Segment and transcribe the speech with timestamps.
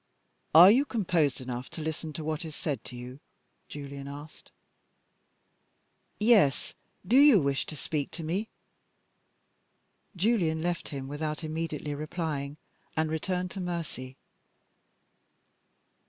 [0.55, 3.19] "Are you composed enough to listen to what is said to you?"
[3.69, 4.51] Julian asked.
[6.19, 6.73] "Yes.
[7.05, 8.49] Do you wish to speak to me?"
[10.15, 12.57] Julian left him without immediately replying,
[12.97, 14.17] and returned to Mercy.